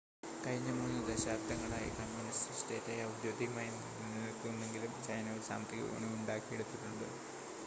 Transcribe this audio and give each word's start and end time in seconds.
കഴിഞ്ഞ 0.43 0.69
3 0.77 1.01
ദശാബ്ദങ്ങളായി 1.09 1.89
കമ്മ്യൂണിസ്റ്റ് 1.97 2.55
സ്റ്റേറ്റായി 2.59 3.03
ഔദ്യോഗികമായി 3.09 3.69
നിലനിൽക്കുന്നുവെങ്കിലും 3.99 4.95
ചൈന 5.07 5.35
ഒരു 5.35 5.45
സാമ്പത്തിക 5.49 5.83
വിപണി 5.85 6.09
ഉണ്ടാക്കിയെടുത്തിട്ടുണ്ട് 6.17 7.07